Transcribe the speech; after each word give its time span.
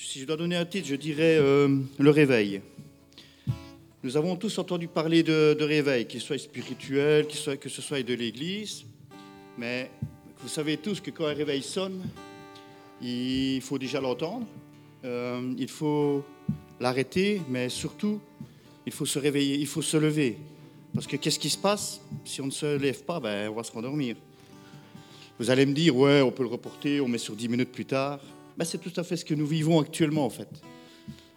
si 0.00 0.20
je 0.20 0.26
dois 0.26 0.36
donner 0.36 0.56
un 0.56 0.64
titre, 0.64 0.86
je 0.86 0.94
dirais 0.94 1.38
euh, 1.40 1.76
le 1.98 2.10
réveil. 2.10 2.62
Nous 4.04 4.16
avons 4.16 4.36
tous 4.36 4.56
entendu 4.58 4.86
parler 4.86 5.24
de, 5.24 5.56
réveil, 5.60 6.06
qu'il 6.06 6.20
soit 6.20 6.38
spirituel, 6.38 7.26
soit, 7.30 7.56
que 7.56 7.68
ce 7.68 7.82
soit 7.82 8.02
de 8.04 8.14
l'Église, 8.14 8.84
mais 9.58 9.90
vous 10.40 10.48
savez 10.48 10.76
tous 10.76 11.00
que 11.00 11.10
quand 11.10 11.26
un 11.26 11.34
réveil 11.34 11.62
sonne, 11.62 12.00
il 13.02 13.60
faut 13.60 13.76
déjà 13.76 14.00
l'entendre, 14.00 14.46
euh, 15.04 15.52
il 15.58 15.68
faut 15.68 16.24
l'arrêter, 16.78 17.42
mais 17.48 17.68
surtout, 17.68 18.20
il 18.86 18.92
faut 18.92 19.06
se 19.06 19.18
réveiller, 19.18 19.56
il 19.56 19.66
faut 19.66 19.82
se 19.82 19.96
lever. 19.96 20.38
Parce 20.94 21.08
que 21.08 21.16
qu'est-ce 21.16 21.40
qui 21.40 21.50
se 21.50 21.58
passe? 21.58 22.00
Si 22.24 22.40
on 22.40 22.46
ne 22.46 22.52
se 22.52 22.76
lève 22.76 23.02
pas, 23.02 23.18
ben, 23.18 23.50
on 23.50 23.54
va 23.54 23.64
se 23.64 23.72
rendormir. 23.72 24.14
Vous 25.40 25.50
allez 25.50 25.66
me 25.66 25.72
dire, 25.72 25.96
ouais, 25.96 26.22
on 26.22 26.30
peut 26.30 26.44
le 26.44 26.48
reporter, 26.48 27.00
on 27.00 27.08
met 27.08 27.18
sur 27.18 27.34
10 27.34 27.48
minutes 27.48 27.72
plus 27.72 27.84
tard. 27.84 28.20
Ben, 28.58 28.64
c'est 28.64 28.78
tout 28.78 28.92
à 28.96 29.04
fait 29.04 29.16
ce 29.16 29.24
que 29.24 29.34
nous 29.34 29.46
vivons 29.46 29.78
actuellement, 29.80 30.26
en 30.26 30.30
fait. 30.30 30.48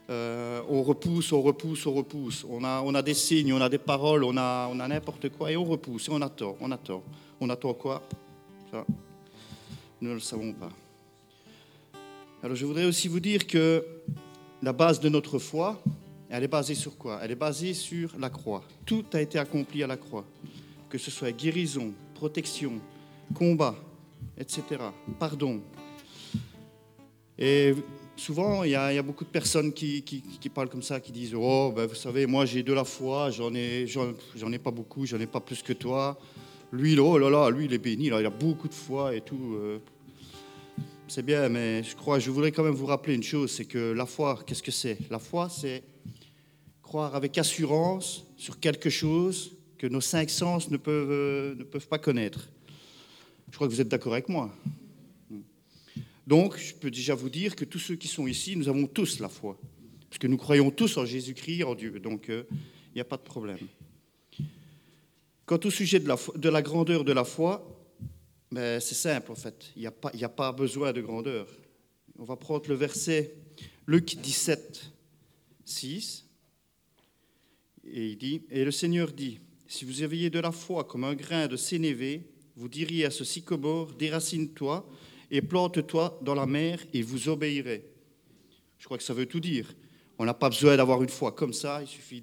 Euh, 0.10 0.60
on 0.68 0.82
repousse, 0.82 1.32
on 1.32 1.42
repousse, 1.44 1.86
on 1.86 1.94
repousse. 1.94 2.44
On 2.50 2.64
a, 2.64 2.82
on 2.84 2.96
a 2.96 3.04
des 3.04 3.14
signes, 3.14 3.54
on 3.54 3.62
a 3.62 3.70
des 3.70 3.78
paroles, 3.78 4.24
on 4.24 4.36
a, 4.38 4.68
on 4.72 4.80
a 4.80 4.88
n'importe 4.88 5.30
quoi, 5.30 5.52
et 5.52 5.56
on 5.56 5.64
repousse, 5.64 6.08
et 6.08 6.12
on 6.12 6.20
attend, 6.20 6.58
on 6.60 6.72
attend. 6.72 7.04
On 7.40 7.48
attend 7.52 7.76
quoi? 7.76 8.02
Ça, 8.72 8.84
nous 10.02 10.10
ne 10.10 10.16
le 10.16 10.20
savons 10.20 10.52
pas. 10.52 10.72
Alors 12.42 12.56
je 12.56 12.66
voudrais 12.66 12.86
aussi 12.86 13.08
vous 13.08 13.20
dire 13.20 13.46
que 13.46 13.86
la 14.64 14.74
base 14.74 15.00
de 15.00 15.08
notre 15.08 15.38
foi, 15.38 15.80
elle 16.28 16.44
est 16.44 16.48
basée 16.48 16.74
sur 16.74 16.98
quoi? 16.98 17.20
Elle 17.22 17.30
est 17.30 17.36
basée 17.36 17.76
sur 17.76 18.16
la 18.18 18.32
croix. 18.32 18.64
Tout 18.84 19.06
a 19.14 19.22
été 19.22 19.38
accompli 19.38 19.84
à 19.84 19.88
la 19.88 19.98
croix. 19.98 20.26
Que 20.90 20.98
ce 20.98 21.12
soit 21.12 21.32
guérison, 21.32 21.94
protection, 22.16 22.82
combat, 23.36 23.76
etc. 24.40 24.64
Pardon. 25.20 25.62
Et 27.44 27.74
souvent, 28.16 28.64
il 28.64 28.70
y, 28.70 28.76
a, 28.76 29.02
beaucoup 29.02 29.24
de 29.24 29.30
personnes 29.30 29.74
qui, 29.74 30.04
parlent 30.54 30.70
comme 30.70 30.84
ça, 30.84 31.00
qui 31.00 31.12
disent 31.12 31.34
Oh, 31.36 31.74
ben, 31.76 31.88
vous 31.88 31.96
savez, 31.96 32.28
moi 32.28 32.46
j'ai 32.46 32.62
de 32.62 32.72
la 32.72 32.84
foi, 32.84 33.32
j'en 33.32 33.52
ai, 33.56 33.88
j'en, 33.88 34.52
ai 34.52 34.60
pas 34.60 34.70
beaucoup, 34.70 35.08
j'en 35.08 35.20
ai 35.20 35.26
pas 35.26 35.40
plus 35.40 35.64
que 35.64 35.74
toi. 35.74 36.20
Lui, 36.72 36.98
oh 37.00 37.18
là 37.18 37.32
là, 37.32 37.50
lui, 37.50 37.66
il 37.66 37.74
est 37.74 37.80
béni, 37.80 38.06
il 38.06 38.14
a 38.14 38.30
beaucoup 38.30 38.68
de 38.68 38.76
foi 38.76 39.16
et 39.16 39.22
tout. 39.22 39.56
Euh. 39.56 39.80
C'est 41.08 41.26
bien, 41.26 41.50
mais 41.50 41.82
je 41.82 41.96
crois, 41.96 42.20
je 42.20 42.30
voudrais 42.30 42.52
quand 42.52 42.64
même 42.64 42.76
vous 42.76 42.86
rappeler 42.86 43.16
une 43.16 43.24
chose 43.24 43.52
c'est 43.52 43.66
que 43.66 43.92
la 43.92 44.06
foi, 44.06 44.40
qu'est-ce 44.46 44.64
que 44.64 44.72
c'est? 44.72 45.00
La 45.10 45.18
foi, 45.18 45.50
c'est 45.50 45.82
croire 46.84 47.16
avec 47.16 47.40
assurance 47.40 48.24
sur 48.38 48.60
quelque 48.60 48.92
chose 48.92 49.54
que 49.80 49.88
nos 49.88 50.00
cinq 50.00 50.30
sens 50.30 50.70
ne 50.70 50.78
peuvent, 50.78 51.12
euh, 51.12 51.56
ne 51.56 51.64
peuvent 51.64 51.88
pas 51.88 51.98
connaître. 51.98 52.48
Je 53.50 53.56
crois 53.56 53.68
que 53.68 53.74
vous 53.74 53.82
êtes 53.82 53.90
d'accord 53.90 54.14
avec 54.14 54.30
moi. 54.30 54.52
Donc, 56.32 56.58
je 56.58 56.74
peux 56.74 56.90
déjà 56.90 57.14
vous 57.14 57.30
dire 57.30 57.58
que 57.58 57.66
tous 57.66 57.78
ceux 57.78 57.98
qui 57.98 58.08
sont 58.08 58.26
ici, 58.26 58.56
nous 58.56 58.70
avons 58.70 58.88
tous 58.88 59.20
la 59.20 59.28
foi. 59.28 59.60
Parce 60.08 60.18
que 60.18 60.28
nous 60.28 60.38
croyons 60.38 60.72
tous 60.72 60.96
en 60.96 61.04
Jésus-Christ, 61.04 61.66
en 61.66 61.76
Dieu. 61.76 62.00
Donc, 62.00 62.30
euh, 62.30 62.46
il 62.52 62.96
n'y 62.96 63.02
a 63.02 63.04
pas 63.04 63.18
de 63.18 63.22
problème. 63.22 63.58
Quant 65.46 65.60
au 65.62 65.70
sujet 65.70 66.00
de 66.00 66.08
la, 66.08 66.16
de 66.38 66.48
la 66.48 66.62
grandeur 66.62 67.04
de 67.04 67.12
la 67.12 67.26
foi, 67.26 67.86
ben, 68.50 68.80
c'est 68.80 68.96
simple 68.96 69.30
en 69.30 69.36
fait. 69.36 69.74
Il 69.76 69.82
n'y 69.82 69.88
a, 69.88 69.92
pas, 69.92 70.10
a 70.10 70.30
pas 70.30 70.54
besoin 70.54 70.94
de 70.94 71.02
grandeur. 71.02 71.48
On 72.18 72.24
va 72.24 72.38
prendre 72.38 72.70
le 72.70 72.76
verset 72.76 73.36
Luc 73.86 74.16
17, 74.16 74.90
6. 75.66 76.26
Et 77.84 78.08
il 78.12 78.18
dit, 78.18 78.44
et 78.50 78.64
le 78.64 78.72
Seigneur 78.72 79.12
dit, 79.12 79.42
si 79.68 79.84
vous 79.84 80.02
aviez 80.02 80.30
de 80.30 80.40
la 80.40 80.54
foi 80.54 80.86
comme 80.86 81.04
un 81.04 81.14
grain 81.14 81.48
de 81.48 81.58
sénévé, 81.58 82.22
vous 82.56 82.70
diriez 82.70 83.04
à 83.04 83.12
ce 83.12 83.26
sycomore, 83.26 83.92
déracine-toi 83.92 84.88
et 85.32 85.42
plante-toi 85.42 86.20
dans 86.22 86.36
la 86.36 86.46
mer 86.46 86.80
et 86.94 87.02
vous 87.02 87.30
obéirez. 87.30 87.86
Je 88.78 88.86
crois 88.86 88.98
que 88.98 89.04
ça 89.04 89.14
veut 89.14 89.26
tout 89.26 89.40
dire. 89.40 89.74
On 90.20 90.26
n'a 90.26 90.34
pas 90.34 90.50
besoin 90.50 90.76
d'avoir 90.76 91.02
une 91.02 91.10
foi 91.10 91.32
comme 91.32 91.54
ça, 91.54 91.82
il 91.82 91.88
suffit 91.88 92.22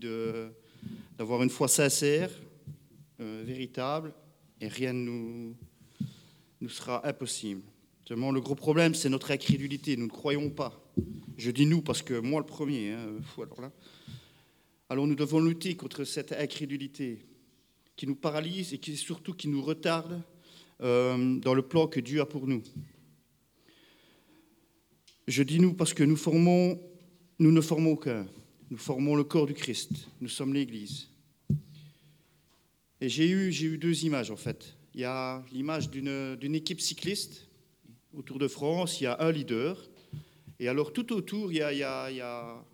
d'avoir 1.16 1.42
une 1.42 1.50
foi 1.50 1.66
sincère, 1.66 2.30
euh, 3.20 3.42
véritable, 3.44 4.12
et 4.60 4.68
rien 4.68 4.92
ne 4.92 5.52
nous, 6.60 6.68
sera 6.68 7.06
impossible. 7.08 7.62
Seulement, 8.06 8.30
le 8.30 8.40
gros 8.40 8.54
problème, 8.54 8.94
c'est 8.94 9.08
notre 9.08 9.30
incrédulité. 9.30 9.96
Nous 9.96 10.06
ne 10.06 10.10
croyons 10.10 10.50
pas. 10.50 10.80
Je 11.36 11.50
dis 11.50 11.66
nous 11.66 11.82
parce 11.82 12.02
que 12.02 12.14
moi, 12.14 12.40
le 12.40 12.46
premier, 12.46 12.92
hein, 12.92 13.08
alors 14.88 15.06
nous 15.06 15.14
devons 15.14 15.40
lutter 15.40 15.76
contre 15.76 16.04
cette 16.04 16.32
incrédulité 16.32 17.18
qui 17.96 18.06
nous 18.06 18.16
paralyse 18.16 18.72
et 18.72 18.78
qui 18.78 18.96
surtout 18.96 19.34
qui 19.34 19.48
nous 19.48 19.62
retarde 19.62 20.22
euh, 20.80 21.38
dans 21.38 21.54
le 21.54 21.62
plan 21.62 21.86
que 21.86 22.00
Dieu 22.00 22.20
a 22.20 22.26
pour 22.26 22.46
nous. 22.46 22.62
Je 25.28 25.42
dis 25.42 25.60
nous 25.60 25.74
parce 25.74 25.92
que 25.92 26.02
nous 26.02 26.16
formons, 26.16 26.80
nous 27.38 27.52
ne 27.52 27.60
formons 27.60 27.96
qu'un. 27.96 28.26
Nous 28.70 28.78
formons 28.78 29.14
le 29.14 29.24
corps 29.24 29.44
du 29.44 29.52
Christ. 29.52 30.08
Nous 30.22 30.28
sommes 30.28 30.54
l'Église. 30.54 31.10
Et 33.02 33.10
j'ai 33.10 33.28
eu, 33.28 33.52
eu 33.52 33.76
deux 33.76 34.06
images 34.06 34.30
en 34.30 34.36
fait. 34.36 34.74
Il 34.94 35.02
y 35.02 35.04
a 35.04 35.44
l'image 35.52 35.90
d'une 35.90 36.54
équipe 36.54 36.80
cycliste 36.80 37.46
autour 38.14 38.38
de 38.38 38.48
France. 38.48 39.02
Il 39.02 39.04
y 39.04 39.06
a 39.06 39.20
un 39.20 39.30
leader. 39.30 39.90
Et 40.58 40.66
alors 40.66 40.94
tout 40.94 41.12
autour, 41.12 41.52
il 41.52 41.58
y 41.58 41.62
a, 41.82 42.64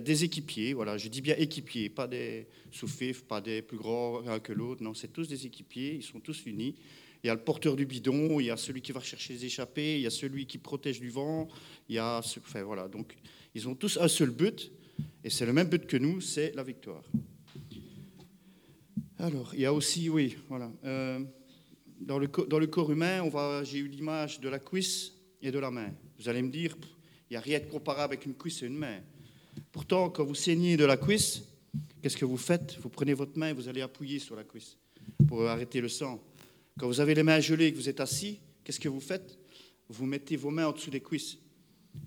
des, 0.00 0.24
équipiers, 0.24 0.72
voilà, 0.72 0.98
je 0.98 1.06
dis 1.06 1.20
bien 1.20 1.36
équipiers, 1.38 1.90
pas 1.90 2.08
des 2.08 2.48
sous-fifs, 2.72 3.22
pas 3.22 3.40
des 3.40 3.62
plus 3.62 3.78
grands 3.78 4.24
que 4.40 4.52
l'autre, 4.52 4.82
non, 4.82 4.94
c'est 4.94 5.12
tous 5.12 5.28
des 5.28 5.46
équipiers, 5.46 5.94
ils 5.94 6.02
sont 6.02 6.18
tous 6.18 6.44
unis. 6.46 6.74
Il 7.24 7.26
y 7.26 7.30
a 7.30 7.34
le 7.34 7.42
porteur 7.42 7.74
du 7.74 7.84
bidon, 7.84 8.38
il 8.38 8.46
y 8.46 8.50
a 8.50 8.56
celui 8.56 8.80
qui 8.80 8.92
va 8.92 9.00
chercher 9.00 9.34
les 9.34 9.44
échappées, 9.44 9.96
il 9.96 10.02
y 10.02 10.06
a 10.06 10.10
celui 10.10 10.46
qui 10.46 10.58
protège 10.58 11.00
du 11.00 11.10
vent, 11.10 11.48
il 11.88 11.96
y 11.96 11.98
a, 11.98 12.18
enfin 12.18 12.62
voilà, 12.62 12.86
donc 12.86 13.16
ils 13.54 13.68
ont 13.68 13.74
tous 13.74 13.98
un 14.00 14.08
seul 14.08 14.30
but, 14.30 14.70
et 15.24 15.30
c'est 15.30 15.44
le 15.46 15.52
même 15.52 15.68
but 15.68 15.86
que 15.86 15.96
nous, 15.96 16.20
c'est 16.20 16.54
la 16.54 16.62
victoire. 16.62 17.02
Alors, 19.18 19.52
il 19.52 19.60
y 19.60 19.66
a 19.66 19.72
aussi, 19.72 20.08
oui, 20.08 20.36
voilà, 20.48 20.70
euh, 20.84 21.18
dans, 22.00 22.20
le, 22.20 22.28
dans 22.28 22.60
le 22.60 22.68
corps 22.68 22.92
humain, 22.92 23.20
on 23.22 23.28
va, 23.28 23.64
j'ai 23.64 23.78
eu 23.78 23.88
l'image 23.88 24.38
de 24.38 24.48
la 24.48 24.60
cuisse 24.60 25.12
et 25.42 25.50
de 25.50 25.58
la 25.58 25.72
main. 25.72 25.92
Vous 26.20 26.28
allez 26.28 26.42
me 26.42 26.50
dire, 26.50 26.76
il 27.28 27.32
n'y 27.32 27.36
a 27.36 27.40
rien 27.40 27.58
de 27.58 27.64
comparable 27.64 28.14
avec 28.14 28.26
une 28.26 28.34
cuisse 28.34 28.62
et 28.62 28.66
une 28.66 28.76
main. 28.76 29.00
Pourtant, 29.72 30.08
quand 30.08 30.24
vous 30.24 30.36
saignez 30.36 30.76
de 30.76 30.84
la 30.84 30.96
cuisse, 30.96 31.42
qu'est-ce 32.00 32.16
que 32.16 32.24
vous 32.24 32.36
faites? 32.36 32.78
Vous 32.80 32.90
prenez 32.90 33.12
votre 33.12 33.36
main 33.36 33.48
et 33.48 33.52
vous 33.52 33.68
allez 33.68 33.82
appuyer 33.82 34.20
sur 34.20 34.36
la 34.36 34.44
cuisse 34.44 34.76
pour 35.26 35.44
arrêter 35.46 35.80
le 35.80 35.88
sang. 35.88 36.22
Quand 36.78 36.86
vous 36.86 37.00
avez 37.00 37.14
les 37.14 37.24
mains 37.24 37.40
gelées 37.40 37.66
et 37.66 37.72
que 37.72 37.76
vous 37.76 37.88
êtes 37.88 38.00
assis, 38.00 38.38
qu'est-ce 38.62 38.78
que 38.78 38.88
vous 38.88 39.00
faites? 39.00 39.36
Vous 39.88 40.06
mettez 40.06 40.36
vos 40.36 40.50
mains 40.50 40.68
en 40.68 40.72
dessous 40.72 40.90
des 40.90 41.00
cuisses. 41.00 41.38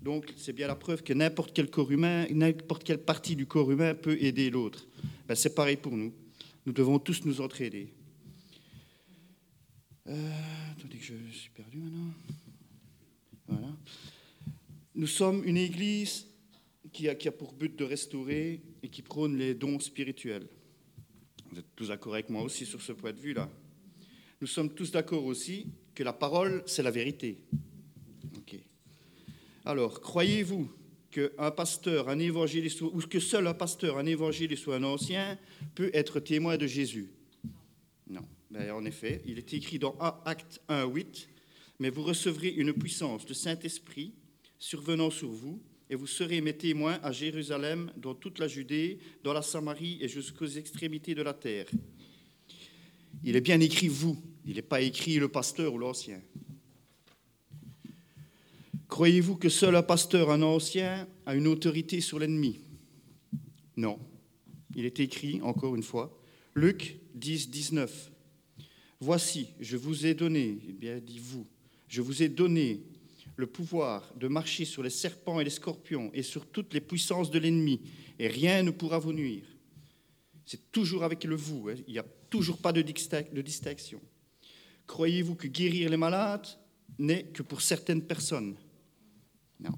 Donc, 0.02 0.32
c'est 0.36 0.54
bien 0.54 0.66
la 0.66 0.76
preuve 0.76 1.02
que 1.02 1.12
n'importe 1.12 1.52
quel 1.54 1.68
corps 1.68 1.90
humain, 1.90 2.26
n'importe 2.30 2.82
quelle 2.82 3.02
partie 3.02 3.36
du 3.36 3.46
corps 3.46 3.70
humain 3.70 3.94
peut 3.94 4.16
aider 4.20 4.48
l'autre. 4.48 4.86
Ben, 5.28 5.34
c'est 5.34 5.54
pareil 5.54 5.76
pour 5.76 5.94
nous. 5.94 6.12
Nous 6.64 6.72
devons 6.72 6.98
tous 6.98 7.24
nous 7.24 7.40
entraider. 7.42 7.92
Euh, 10.08 10.30
attendez 10.70 10.96
que 10.96 11.04
je 11.04 11.36
suis 11.36 11.50
perdu 11.50 11.78
maintenant. 11.78 12.14
Voilà. 13.48 13.76
Nous 14.94 15.06
sommes 15.06 15.44
une 15.44 15.58
église 15.58 16.26
qui 16.92 17.08
a, 17.08 17.14
pour 17.32 17.52
but 17.52 17.76
de 17.76 17.84
restaurer 17.84 18.62
et 18.82 18.88
qui 18.88 19.02
prône 19.02 19.36
les 19.36 19.54
dons 19.54 19.80
spirituels. 19.80 20.46
Vous 21.50 21.58
êtes 21.58 21.76
tous 21.76 21.88
d'accord 21.88 22.14
avec 22.14 22.30
moi 22.30 22.42
aussi 22.42 22.64
sur 22.64 22.80
ce 22.80 22.92
point 22.92 23.12
de 23.12 23.20
vue-là. 23.20 23.50
Nous 24.42 24.48
sommes 24.48 24.74
tous 24.74 24.90
d'accord 24.90 25.24
aussi 25.24 25.68
que 25.94 26.02
la 26.02 26.12
parole, 26.12 26.64
c'est 26.66 26.82
la 26.82 26.90
vérité. 26.90 27.38
Alors, 29.64 30.00
croyez-vous 30.00 30.68
qu'un 31.12 31.52
pasteur, 31.52 32.08
un 32.08 32.18
évangéliste, 32.18 32.80
ou 32.80 33.00
que 33.08 33.20
seul 33.20 33.46
un 33.46 33.54
pasteur, 33.54 33.98
un 33.98 34.06
évangéliste 34.06 34.66
ou 34.66 34.72
un 34.72 34.82
ancien 34.82 35.38
peut 35.76 35.92
être 35.94 36.18
témoin 36.18 36.56
de 36.56 36.66
Jésus? 36.66 37.12
Non. 38.08 38.22
En 38.72 38.84
effet, 38.84 39.22
il 39.26 39.38
est 39.38 39.54
écrit 39.54 39.78
dans 39.78 39.96
Acte 40.24 40.60
1, 40.68 40.86
8, 40.86 41.28
mais 41.78 41.90
vous 41.90 42.02
recevrez 42.02 42.48
une 42.48 42.72
puissance 42.72 43.24
de 43.24 43.34
Saint-Esprit 43.34 44.12
survenant 44.58 45.10
sur 45.10 45.30
vous, 45.30 45.62
et 45.88 45.94
vous 45.94 46.08
serez 46.08 46.40
mes 46.40 46.56
témoins 46.56 46.98
à 47.04 47.12
Jérusalem, 47.12 47.92
dans 47.96 48.16
toute 48.16 48.40
la 48.40 48.48
Judée, 48.48 48.98
dans 49.22 49.34
la 49.34 49.42
Samarie 49.42 49.98
et 50.00 50.08
jusqu'aux 50.08 50.48
extrémités 50.48 51.14
de 51.14 51.22
la 51.22 51.32
terre. 51.32 51.66
Il 53.22 53.36
est 53.36 53.40
bien 53.40 53.60
écrit 53.60 53.86
vous, 53.86 54.20
il 54.44 54.56
n'est 54.56 54.62
pas 54.62 54.80
écrit 54.80 55.18
le 55.18 55.28
pasteur 55.28 55.74
ou 55.74 55.78
l'ancien. 55.78 56.20
Croyez-vous 58.88 59.36
que 59.36 59.48
seul 59.48 59.76
un 59.76 59.82
pasteur, 59.82 60.30
un 60.30 60.42
ancien, 60.42 61.08
a 61.24 61.34
une 61.34 61.46
autorité 61.46 62.00
sur 62.00 62.18
l'ennemi? 62.18 62.60
Non. 63.76 63.98
Il 64.74 64.84
est 64.84 65.00
écrit, 65.00 65.40
encore 65.42 65.74
une 65.74 65.82
fois, 65.82 66.18
Luc 66.54 66.98
10, 67.14 67.50
19. 67.50 68.10
Voici, 69.00 69.48
je 69.60 69.76
vous 69.76 70.06
ai 70.06 70.14
donné, 70.14 70.58
eh 70.68 70.72
bien 70.72 70.98
dit 70.98 71.18
vous, 71.18 71.46
je 71.88 72.02
vous 72.02 72.22
ai 72.22 72.28
donné 72.28 72.82
le 73.36 73.46
pouvoir 73.46 74.12
de 74.16 74.28
marcher 74.28 74.64
sur 74.64 74.82
les 74.82 74.90
serpents 74.90 75.40
et 75.40 75.44
les 75.44 75.50
scorpions 75.50 76.10
et 76.12 76.22
sur 76.22 76.46
toutes 76.46 76.74
les 76.74 76.80
puissances 76.80 77.30
de 77.30 77.38
l'ennemi, 77.38 77.80
et 78.18 78.28
rien 78.28 78.62
ne 78.62 78.70
pourra 78.70 78.98
vous 78.98 79.12
nuire. 79.12 79.46
C'est 80.44 80.70
toujours 80.70 81.02
avec 81.02 81.24
le 81.24 81.34
vous, 81.34 81.68
hein. 81.68 81.74
il 81.86 81.94
n'y 81.94 81.98
a 81.98 82.06
toujours 82.28 82.58
pas 82.58 82.72
de 82.72 82.82
distinction. 82.82 84.00
Croyez-vous 84.86 85.34
que 85.34 85.48
guérir 85.48 85.90
les 85.90 85.96
malades 85.96 86.46
n'est 86.98 87.24
que 87.24 87.42
pour 87.42 87.62
certaines 87.62 88.02
personnes? 88.02 88.56
Non. 89.60 89.72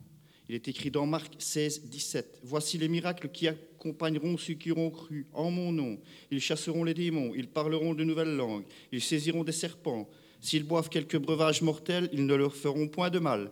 Il 0.49 0.55
est 0.55 0.69
écrit 0.69 0.91
dans 0.91 1.07
Marc 1.07 1.35
16, 1.39 1.85
17. 1.85 2.41
Voici 2.43 2.77
les 2.77 2.89
miracles 2.89 3.29
qui 3.31 3.49
accompagneront 3.49 4.37
ceux 4.37 4.55
qui 4.55 4.71
auront 4.71 4.91
cru 4.91 5.27
en 5.33 5.51
mon 5.51 5.73
nom. 5.73 5.99
Ils 6.31 6.41
chasseront 6.41 6.85
les 6.85 6.95
démons, 6.95 7.33
ils 7.35 7.49
parleront 7.49 7.95
de 7.95 8.05
nouvelles 8.05 8.37
langues, 8.37 8.65
ils 8.93 9.01
saisiront 9.01 9.45
des 9.45 9.53
serpents. 9.53 10.09
S'ils 10.41 10.65
boivent 10.65 10.91
quelques 10.91 11.17
breuvages 11.17 11.63
mortels, 11.63 12.11
ils 12.13 12.27
ne 12.27 12.35
leur 12.35 12.55
feront 12.55 12.89
point 12.89 13.09
de 13.09 13.19
mal. 13.19 13.51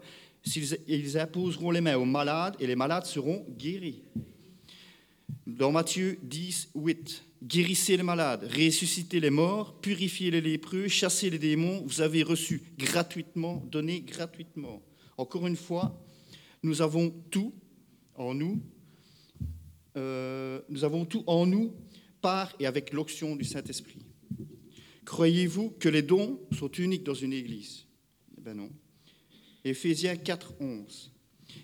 Ils 0.87 1.19
imposeront 1.19 1.71
les 1.71 1.81
mains 1.81 1.97
aux 1.97 2.05
malades 2.05 2.57
et 2.61 2.67
les 2.67 2.77
malades 2.77 3.07
seront 3.07 3.47
guéris. 3.57 4.03
Dans 5.47 5.73
Matthieu 5.73 6.19
10, 6.23 6.71
8, 6.75 7.25
guérissez 7.43 7.97
les 7.97 8.03
malades, 8.03 8.45
ressuscitez 8.45 9.21
les 9.21 9.31
morts, 9.31 9.81
purifiez 9.81 10.31
les 10.31 10.41
lépreux, 10.41 10.89
chassez 10.89 11.29
les 11.29 11.39
démons, 11.39 11.83
vous 11.87 12.01
avez 12.01 12.23
reçu 12.23 12.63
gratuitement, 12.79 13.57
donné 13.71 14.01
gratuitement. 14.01 14.83
Encore 15.17 15.47
une 15.47 15.57
fois, 15.57 16.01
nous 16.63 16.83
avons 16.83 17.11
tout 17.31 17.53
en 18.15 18.35
nous, 18.35 18.63
euh, 19.97 20.61
nous 20.69 20.85
avons 20.85 21.05
tout 21.05 21.25
en 21.27 21.47
nous 21.47 21.75
par 22.21 22.55
et 22.61 22.67
avec 22.67 22.93
l'onction 22.93 23.35
du 23.35 23.45
Saint-Esprit. 23.45 24.07
Croyez-vous 25.05 25.71
que 25.71 25.89
les 25.89 26.03
dons 26.03 26.41
sont 26.57 26.71
uniques 26.71 27.03
dans 27.03 27.15
une 27.15 27.33
église? 27.33 27.87
Eh 28.39 28.41
bien 28.41 28.55
non. 28.55 28.71
Éphésiens 29.65 30.17
4, 30.17 30.55
11. 30.61 31.13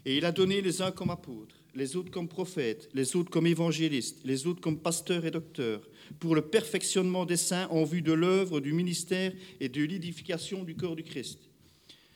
Et 0.04 0.16
il 0.16 0.24
a 0.24 0.32
donné 0.32 0.60
les 0.60 0.82
uns 0.82 0.90
comme 0.90 1.10
apôtres, 1.10 1.57
les 1.74 1.96
autres 1.96 2.10
comme 2.10 2.28
prophètes, 2.28 2.88
les 2.94 3.16
autres 3.16 3.30
comme 3.30 3.46
évangélistes, 3.46 4.20
les 4.24 4.46
autres 4.46 4.60
comme 4.60 4.78
pasteurs 4.78 5.24
et 5.24 5.30
docteurs, 5.30 5.82
pour 6.18 6.34
le 6.34 6.42
perfectionnement 6.42 7.26
des 7.26 7.36
saints 7.36 7.68
en 7.70 7.84
vue 7.84 8.02
de 8.02 8.12
l'œuvre 8.12 8.60
du 8.60 8.72
ministère 8.72 9.32
et 9.60 9.68
de 9.68 9.84
l'édification 9.84 10.64
du 10.64 10.74
corps 10.74 10.96
du 10.96 11.04
Christ. 11.04 11.38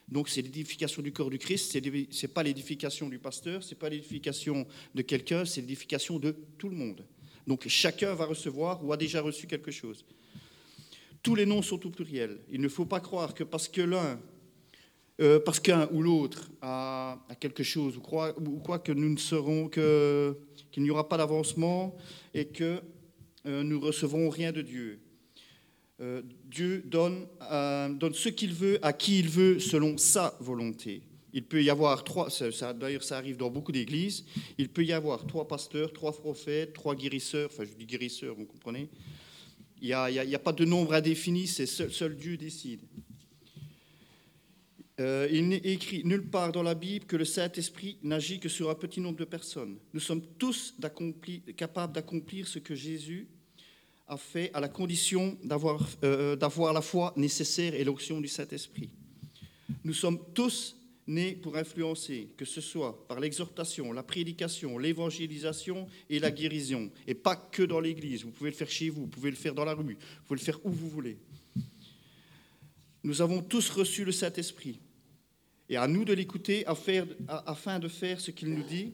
Donc 0.08 0.28
c'est 0.28 0.42
l'édification 0.42 1.00
du 1.00 1.12
corps 1.12 1.30
du 1.30 1.38
Christ, 1.38 1.72
ce 1.72 1.78
n'est 1.78 2.32
pas 2.32 2.42
l'édification 2.42 3.08
du 3.08 3.18
pasteur, 3.18 3.62
ce 3.62 3.70
n'est 3.70 3.78
pas 3.78 3.88
l'édification 3.88 4.66
de 4.94 5.02
quelqu'un, 5.02 5.44
c'est 5.44 5.60
l'édification 5.60 6.18
de 6.18 6.36
tout 6.58 6.68
le 6.68 6.76
monde. 6.76 7.04
Donc 7.46 7.66
chacun 7.68 8.14
va 8.14 8.26
recevoir 8.26 8.84
ou 8.84 8.92
a 8.92 8.96
déjà 8.96 9.20
reçu 9.20 9.46
quelque 9.46 9.70
chose. 9.70 10.04
Tous 11.22 11.34
les 11.34 11.46
noms 11.46 11.62
sont 11.62 11.86
au 11.86 11.90
pluriel. 11.90 12.38
Il 12.50 12.60
ne 12.60 12.68
faut 12.68 12.84
pas 12.84 13.00
croire 13.00 13.32
que 13.32 13.44
parce 13.44 13.68
que 13.68 13.80
l'un, 13.80 14.20
euh, 15.20 15.38
parce 15.38 15.60
qu'un 15.60 15.88
ou 15.92 16.02
l'autre 16.02 16.50
a, 16.62 17.18
quelque 17.38 17.62
chose, 17.62 17.96
ou 17.98 18.00
quoi, 18.00 18.34
ou 18.40 18.60
quoi 18.60 18.78
que 18.78 18.92
nous 18.92 19.10
ne 19.10 19.18
serons 19.18 19.68
que 19.68 20.36
qu'il 20.70 20.82
n'y 20.82 20.90
aura 20.90 21.06
pas 21.06 21.18
d'avancement 21.18 21.94
et 22.32 22.46
que 22.46 22.80
euh, 23.44 23.62
nous 23.62 23.78
recevons 23.78 24.30
rien 24.30 24.52
de 24.52 24.62
Dieu. 24.62 25.00
Euh, 26.00 26.22
Dieu 26.46 26.82
donne, 26.86 27.26
donne 27.98 28.14
ce 28.14 28.30
qu'il 28.30 28.54
veut 28.54 28.78
à 28.80 28.94
qui 28.94 29.18
il 29.18 29.28
veut 29.28 29.60
selon 29.60 29.98
sa 29.98 30.34
volonté. 30.40 31.02
Il 31.34 31.44
peut 31.44 31.62
y 31.62 31.70
avoir 31.70 32.04
trois, 32.04 32.28
d'ailleurs 32.78 33.04
ça 33.04 33.16
arrive 33.16 33.36
dans 33.36 33.50
beaucoup 33.50 33.72
d'églises, 33.72 34.24
il 34.58 34.68
peut 34.68 34.84
y 34.84 34.92
avoir 34.92 35.26
trois 35.26 35.46
pasteurs, 35.46 35.92
trois 35.92 36.12
prophètes, 36.12 36.72
trois 36.72 36.94
guérisseurs, 36.94 37.50
enfin 37.52 37.64
je 37.64 37.74
dis 37.74 37.86
guérisseurs, 37.86 38.34
vous 38.34 38.44
comprenez 38.44 38.88
Il 39.80 39.86
n'y 39.88 39.92
a, 39.94 40.04
a, 40.04 40.38
pas 40.38 40.52
de 40.52 40.64
nombre 40.64 40.92
indéfini, 40.92 41.46
c'est 41.46 41.66
seul, 41.66 42.16
Dieu 42.16 42.36
décide. 42.36 42.80
Euh, 45.02 45.28
il 45.32 45.48
n'est 45.48 45.56
écrit 45.56 46.04
nulle 46.04 46.28
part 46.28 46.52
dans 46.52 46.62
la 46.62 46.76
Bible 46.76 47.06
que 47.06 47.16
le 47.16 47.24
Saint-Esprit 47.24 47.98
n'agit 48.04 48.38
que 48.38 48.48
sur 48.48 48.70
un 48.70 48.74
petit 48.76 49.00
nombre 49.00 49.18
de 49.18 49.24
personnes. 49.24 49.78
Nous 49.92 50.00
sommes 50.00 50.22
tous 50.38 50.76
capables 51.56 51.92
d'accomplir 51.92 52.46
ce 52.46 52.60
que 52.60 52.76
Jésus 52.76 53.26
a 54.06 54.16
fait 54.16 54.50
à 54.54 54.60
la 54.60 54.68
condition 54.68 55.36
euh, 56.04 56.36
d'avoir 56.36 56.72
la 56.72 56.82
foi 56.82 57.12
nécessaire 57.16 57.74
et 57.74 57.82
l'onction 57.82 58.20
du 58.20 58.28
Saint-Esprit. 58.28 58.90
Nous 59.82 59.94
sommes 59.94 60.20
tous 60.34 60.76
nés 61.08 61.32
pour 61.32 61.56
influencer, 61.56 62.28
que 62.36 62.44
ce 62.44 62.60
soit 62.60 63.04
par 63.08 63.18
l'exhortation, 63.18 63.92
la 63.92 64.04
prédication, 64.04 64.78
l'évangélisation 64.78 65.88
et 66.08 66.20
la 66.20 66.30
guérison, 66.30 66.92
et 67.08 67.14
pas 67.14 67.34
que 67.34 67.64
dans 67.64 67.80
l'Église. 67.80 68.22
Vous 68.22 68.30
pouvez 68.30 68.50
le 68.50 68.56
faire 68.56 68.70
chez 68.70 68.88
vous, 68.88 69.02
vous 69.02 69.08
pouvez 69.08 69.30
le 69.30 69.36
faire 69.36 69.54
dans 69.54 69.64
la 69.64 69.74
rue, 69.74 69.94
vous 69.94 70.24
pouvez 70.28 70.38
le 70.38 70.44
faire 70.44 70.64
où 70.64 70.70
vous 70.70 70.88
voulez. 70.88 71.18
Nous 73.02 73.20
avons 73.20 73.42
tous 73.42 73.68
reçu 73.70 74.04
le 74.04 74.12
Saint-Esprit, 74.12 74.78
et 75.68 75.76
à 75.76 75.86
nous 75.88 76.04
de 76.04 76.12
l'écouter 76.12 76.64
afin 76.66 77.78
de 77.78 77.88
faire 77.88 78.20
ce 78.20 78.30
qu'il 78.30 78.50
nous 78.50 78.62
dit, 78.62 78.92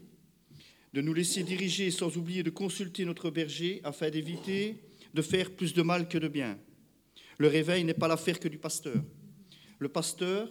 de 0.92 1.00
nous 1.00 1.14
laisser 1.14 1.42
diriger 1.42 1.90
sans 1.90 2.16
oublier 2.16 2.42
de 2.42 2.50
consulter 2.50 3.04
notre 3.04 3.30
berger 3.30 3.80
afin 3.84 4.10
d'éviter 4.10 4.76
de 5.14 5.22
faire 5.22 5.50
plus 5.50 5.74
de 5.74 5.82
mal 5.82 6.08
que 6.08 6.18
de 6.18 6.28
bien. 6.28 6.58
Le 7.38 7.48
réveil 7.48 7.84
n'est 7.84 7.94
pas 7.94 8.08
l'affaire 8.08 8.38
que 8.38 8.48
du 8.48 8.58
pasteur. 8.58 9.02
Le 9.78 9.88
pasteur, 9.88 10.48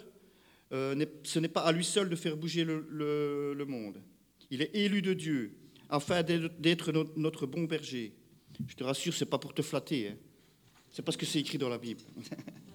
euh, 0.72 1.06
ce 1.24 1.40
n'est 1.40 1.48
pas 1.48 1.62
à 1.62 1.72
lui 1.72 1.84
seul 1.84 2.10
de 2.10 2.16
faire 2.16 2.38
bouger 2.38 2.64
le, 2.64 3.66
monde. 3.68 4.02
Il 4.50 4.62
est 4.62 4.76
élu 4.76 5.02
de 5.02 5.14
Dieu 5.14 5.58
afin 5.90 6.24
d'être 6.24 6.92
notre 7.16 7.46
bon 7.46 7.64
berger. 7.64 8.14
Je 8.68 8.76
te 8.76 8.84
rassure, 8.84 9.14
ce 9.14 9.24
n'est 9.24 9.30
pas 9.30 9.38
pour 9.38 9.54
te 9.54 9.62
flatter. 9.62 10.10
Hein. 10.10 10.18
C'est 10.90 11.04
parce 11.04 11.18
que 11.18 11.26
c'est 11.26 11.40
écrit 11.40 11.58
dans 11.58 11.70
la 11.70 11.78
Bible. 11.78 12.02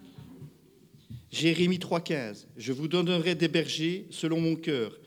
Jérémie 1.33 1.79
3,15 1.79 2.45
Je 2.55 2.71
vous 2.71 2.87
donnerai 2.87 3.35
des 3.35 3.49
bergers 3.49 4.05
selon 4.11 4.39
mon 4.39 4.55
cœur, 4.55 4.97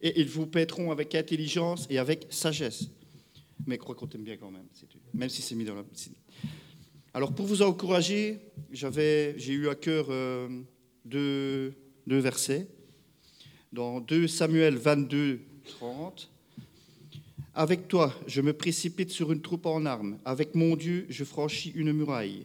et 0.00 0.20
ils 0.20 0.28
vous 0.28 0.46
paîtront 0.46 0.90
avec 0.90 1.14
intelligence 1.14 1.86
et 1.90 1.98
avec 1.98 2.26
sagesse 2.30 2.88
mais 3.66 3.78
crois 3.78 3.94
qu'on 3.94 4.06
t'aime 4.06 4.22
bien 4.22 4.36
quand 4.36 4.50
même, 4.50 4.66
même 5.14 5.28
si 5.28 5.42
c'est 5.42 5.54
mis 5.54 5.64
dans 5.64 5.74
la. 5.74 5.84
Alors 7.14 7.34
pour 7.34 7.46
vous 7.46 7.62
encourager, 7.62 8.38
j'ai 8.70 9.52
eu 9.52 9.68
à 9.68 9.74
cœur 9.74 10.06
euh, 10.10 10.48
deux, 11.04 11.74
versets. 12.06 12.68
Dans 13.72 14.00
2 14.00 14.28
Samuel 14.28 14.76
22, 14.76 15.40
30. 15.64 16.30
Avec 17.54 17.88
toi, 17.88 18.14
je 18.26 18.40
me 18.40 18.52
précipite 18.52 19.10
sur 19.10 19.32
une 19.32 19.40
troupe 19.40 19.66
en 19.66 19.86
armes. 19.86 20.18
Avec 20.24 20.54
mon 20.54 20.76
Dieu, 20.76 21.06
je 21.08 21.24
franchis 21.24 21.72
une 21.74 21.92
muraille. 21.92 22.44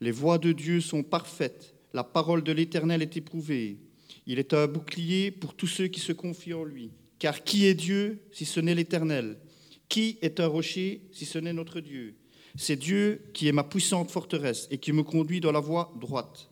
Les 0.00 0.12
voies 0.12 0.38
de 0.38 0.52
Dieu 0.52 0.80
sont 0.80 1.02
parfaites. 1.02 1.74
La 1.94 2.04
parole 2.04 2.42
de 2.42 2.52
l'Éternel 2.52 3.02
est 3.02 3.16
éprouvée. 3.16 3.78
Il 4.26 4.38
est 4.38 4.52
un 4.52 4.66
bouclier 4.66 5.30
pour 5.30 5.54
tous 5.54 5.66
ceux 5.66 5.88
qui 5.88 6.00
se 6.00 6.12
confient 6.12 6.54
en 6.54 6.64
lui. 6.64 6.90
Car 7.18 7.42
qui 7.42 7.66
est 7.66 7.74
Dieu 7.74 8.20
si 8.30 8.44
ce 8.44 8.60
n'est 8.60 8.74
l'Éternel? 8.74 9.38
Qui 9.88 10.18
est 10.20 10.38
un 10.40 10.46
rocher 10.46 11.02
si 11.12 11.24
ce 11.24 11.38
n'est 11.38 11.52
notre 11.52 11.80
Dieu? 11.80 12.14
C'est 12.56 12.76
Dieu 12.76 13.22
qui 13.32 13.48
est 13.48 13.52
ma 13.52 13.64
puissante 13.64 14.10
forteresse 14.10 14.68
et 14.70 14.78
qui 14.78 14.92
me 14.92 15.02
conduit 15.02 15.40
dans 15.40 15.52
la 15.52 15.60
voie 15.60 15.94
droite. 16.00 16.50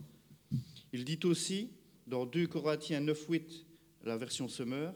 Il 0.93 1.05
dit 1.05 1.21
aussi, 1.25 1.71
dans 2.07 2.25
2 2.25 2.47
Corinthiens 2.47 3.01
9, 3.01 3.27
8, 3.29 3.67
la 4.05 4.17
version 4.17 4.49
Semeur, 4.49 4.95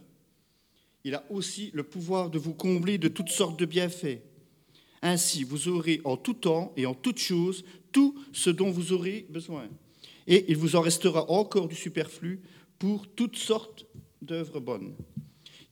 il 1.05 1.15
a 1.15 1.25
aussi 1.31 1.71
le 1.75 1.83
pouvoir 1.83 2.31
de 2.31 2.39
vous 2.39 2.55
combler 2.55 2.99
de 2.99 3.09
toutes 3.09 3.31
sortes 3.31 3.59
de 3.59 3.67
bienfaits. 3.67 4.23
Ainsi, 5.03 5.45
vous 5.45 5.69
aurez 5.69 6.01
en 6.05 6.17
tout 6.17 6.35
temps 6.35 6.73
et 6.77 6.87
en 6.87 6.95
toutes 6.95 7.19
choses 7.19 7.65
tout 7.93 8.19
ce 8.33 8.51
dont 8.51 8.71
vous 8.71 8.93
aurez 8.93 9.27
besoin. 9.31 9.69
Et 10.31 10.45
il 10.49 10.57
vous 10.57 10.77
en 10.77 10.81
restera 10.81 11.29
encore 11.29 11.67
du 11.67 11.75
superflu 11.75 12.41
pour 12.79 13.09
toutes 13.09 13.37
sortes 13.37 13.85
d'œuvres 14.23 14.61
bonnes. 14.61 14.95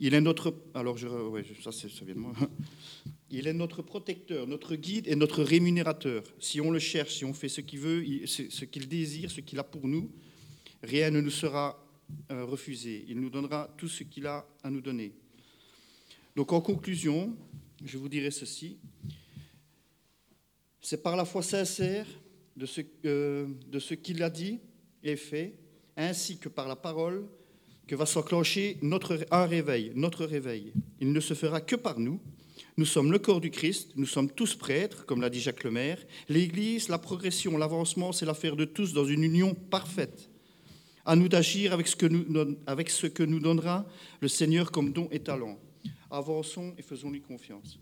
Il 0.01 0.15
est 0.15 0.21
notre. 0.21 0.53
Alors, 0.75 0.99
ça 0.99 1.05
vient 1.07 2.15
de 2.15 2.19
moi. 2.19 2.35
Il 3.31 3.47
est 3.47 3.53
notre 3.53 3.83
protecteur, 3.83 4.47
notre 4.47 4.75
guide 4.75 5.07
et 5.07 5.15
notre 5.15 5.43
rémunérateur. 5.43 6.23
Si 6.39 6.63
on 6.63 6.71
le 6.71 6.79
cherche, 6.79 7.17
si 7.17 7.27
on 7.27 7.35
fait 7.35 7.51
ce 7.51 7.61
qu'il 7.61 7.79
veut, 7.79 8.27
ce 8.27 8.65
qu'il 8.65 8.89
désire, 8.89 9.31
ce 9.31 9.43
qu'il 9.43 9.59
a 9.59 9.65
pour 9.65 9.87
nous, 9.87 10.11
rien 10.83 11.11
ne 11.11 11.21
nous 11.21 11.31
sera 11.31 11.85
euh, 12.33 12.47
refusé. 12.47 13.05
Il 13.07 13.21
nous 13.21 13.29
donnera 13.29 13.69
tout 13.77 13.89
ce 13.89 14.03
qu'il 14.03 14.27
a 14.27 14.49
à 14.63 14.71
nous 14.71 14.81
donner. 14.81 15.13
Donc, 16.35 16.53
en 16.53 16.63
conclusion, 16.63 17.37
je 17.85 17.99
vous 17.99 18.09
dirai 18.09 18.31
ceci. 18.31 18.79
C'est 20.81 21.03
par 21.03 21.15
la 21.15 21.27
foi 21.27 21.43
sincère 21.43 22.07
de 22.59 23.79
ce, 23.79 23.95
qu'il 23.95 24.23
a 24.23 24.31
dit 24.31 24.61
et 25.03 25.17
fait, 25.17 25.55
ainsi 25.97 26.39
que 26.39 26.49
par 26.49 26.69
la 26.69 26.77
parole 26.77 27.27
que 27.87 27.95
va 27.95 28.05
s'enclencher 28.05 28.77
notre, 28.83 29.27
un 29.31 29.47
réveil, 29.47 29.93
notre 29.95 30.27
réveil. 30.27 30.73
Il 31.01 31.13
ne 31.13 31.21
se 31.21 31.35
fera 31.35 31.61
que 31.61 31.77
par 31.77 31.99
nous. 31.99 32.21
Nous 32.77 32.85
sommes 32.85 33.11
le 33.11 33.19
corps 33.19 33.41
du 33.41 33.51
Christ, 33.51 33.93
nous 33.97 34.07
sommes 34.07 34.31
tous 34.31 34.55
prêtres, 34.55 35.07
comme 35.07 35.21
l'a 35.21 35.31
dit 35.31 35.41
Jacques 35.41 35.65
Lemaire. 35.65 35.99
L'Église, 36.29 36.89
la 36.89 36.99
progression, 36.99 37.57
l'avancement, 37.57 38.13
c'est 38.13 38.27
l'affaire 38.27 38.57
de 38.57 38.65
tous 38.65 38.93
dans 38.93 39.05
une 39.05 39.25
union 39.25 39.55
parfaite. 39.55 40.29
À 41.05 41.17
nous 41.17 41.29
d'agir 41.29 41.73
avec, 41.73 41.89
ce 41.89 41.97
que 41.97 42.07
nous, 42.07 42.57
avec 42.67 42.91
ce 42.91 43.07
que 43.07 43.23
nous 43.23 43.41
donnera 43.41 43.87
le 44.21 44.29
Seigneur 44.29 44.71
comme 44.71 44.93
don 44.93 45.09
et 45.11 45.21
talent. 45.21 45.59
Avançons 46.11 46.75
et 46.77 46.83
faisons-lui 46.83 47.23
confiance. 47.23 47.79